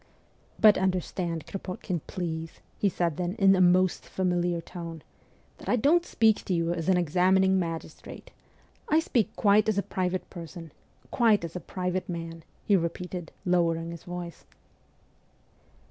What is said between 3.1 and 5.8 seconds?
then in the most familiar tone,' that I